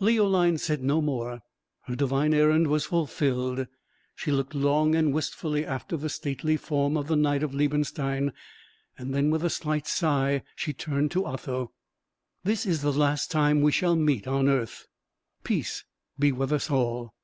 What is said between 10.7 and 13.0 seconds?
turned to Otho, "This is the